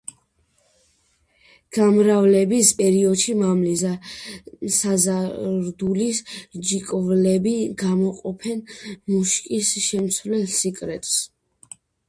[1.75, 3.83] გამრავლების პერიოდში მამლის
[4.77, 6.21] საზარდულის
[6.69, 8.63] ჯირკვლები გამოყოფენ
[9.13, 11.13] მუშკის შემცველ სეკრეტს.